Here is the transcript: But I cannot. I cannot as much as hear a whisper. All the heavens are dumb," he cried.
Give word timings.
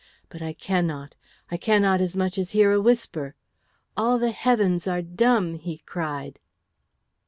But 0.29 0.41
I 0.41 0.53
cannot. 0.53 1.13
I 1.51 1.57
cannot 1.57 2.01
as 2.01 2.15
much 2.17 2.39
as 2.39 2.49
hear 2.57 2.71
a 2.73 2.81
whisper. 2.81 3.35
All 3.95 4.17
the 4.17 4.31
heavens 4.31 4.87
are 4.87 5.03
dumb," 5.03 5.53
he 5.53 5.77
cried. 5.77 6.39